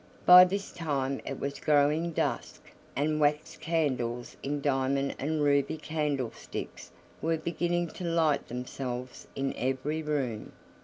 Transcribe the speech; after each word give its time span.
By 0.25 0.45
this 0.45 0.71
time 0.71 1.21
it 1.27 1.39
was 1.39 1.59
growing 1.59 2.09
dusk, 2.09 2.71
and 2.95 3.19
wax 3.19 3.55
candles 3.55 4.35
in 4.41 4.59
diamond 4.59 5.15
and 5.19 5.43
ruby 5.43 5.77
candlesticks 5.77 6.89
were 7.21 7.37
beginning 7.37 7.89
to 7.89 8.03
light 8.03 8.47
themselves 8.47 9.27
in 9.35 9.53
every 9.55 10.01
room. 10.01 10.53